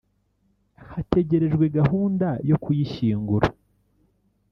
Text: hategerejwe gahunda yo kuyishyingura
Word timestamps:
hategerejwe 0.91 1.65
gahunda 1.77 2.27
yo 2.49 2.57
kuyishyingura 2.63 3.47